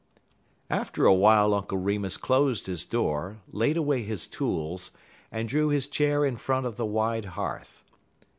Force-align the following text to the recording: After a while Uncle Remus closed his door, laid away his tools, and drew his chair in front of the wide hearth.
After 0.71 1.05
a 1.05 1.13
while 1.13 1.53
Uncle 1.53 1.77
Remus 1.77 2.17
closed 2.17 2.65
his 2.65 2.85
door, 2.87 3.41
laid 3.51 3.77
away 3.77 4.01
his 4.01 4.25
tools, 4.25 4.89
and 5.31 5.47
drew 5.47 5.67
his 5.69 5.87
chair 5.87 6.25
in 6.25 6.37
front 6.37 6.65
of 6.65 6.75
the 6.75 6.87
wide 6.87 7.25
hearth. 7.37 7.83